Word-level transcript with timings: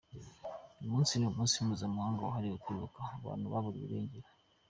Uyu 0.79 0.91
munsi 0.93 1.13
ni 1.15 1.25
umunsi 1.31 1.55
mpuzamahanga 1.65 2.25
wahariwe 2.27 2.57
kwibuka 2.63 3.01
abantu 3.17 3.45
baburiwe 3.53 3.85
irengero. 3.87 4.27